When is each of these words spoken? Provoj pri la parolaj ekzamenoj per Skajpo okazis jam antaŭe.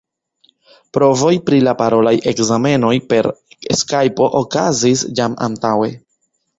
Provoj 0.97 1.33
pri 1.49 1.59
la 1.67 1.75
parolaj 1.83 2.15
ekzamenoj 2.33 2.93
per 3.13 3.31
Skajpo 3.83 4.33
okazis 4.45 5.09
jam 5.23 5.41
antaŭe. 5.51 5.97